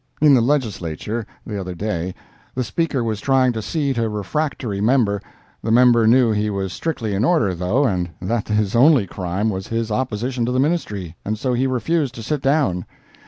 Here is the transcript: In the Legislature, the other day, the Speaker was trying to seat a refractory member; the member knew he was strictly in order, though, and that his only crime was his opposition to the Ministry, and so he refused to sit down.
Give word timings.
In 0.19 0.33
the 0.33 0.41
Legislature, 0.41 1.27
the 1.45 1.59
other 1.59 1.75
day, 1.75 2.15
the 2.55 2.63
Speaker 2.63 3.03
was 3.03 3.21
trying 3.21 3.53
to 3.53 3.61
seat 3.61 3.99
a 3.99 4.09
refractory 4.09 4.81
member; 4.81 5.21
the 5.61 5.69
member 5.69 6.07
knew 6.07 6.31
he 6.31 6.49
was 6.49 6.73
strictly 6.73 7.13
in 7.13 7.23
order, 7.23 7.53
though, 7.53 7.85
and 7.85 8.09
that 8.19 8.47
his 8.47 8.75
only 8.75 9.05
crime 9.05 9.51
was 9.51 9.67
his 9.67 9.91
opposition 9.91 10.43
to 10.47 10.51
the 10.51 10.59
Ministry, 10.59 11.15
and 11.23 11.37
so 11.37 11.53
he 11.53 11.67
refused 11.67 12.15
to 12.15 12.23
sit 12.23 12.41
down. 12.41 12.83